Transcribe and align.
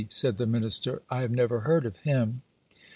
said 0.09 0.39
the 0.39 0.47
minister; 0.47 1.03
"I 1.11 1.21
have 1.21 1.29
never 1.29 1.59
heard 1.59 1.85
of 1.85 1.97
him." 1.97 2.41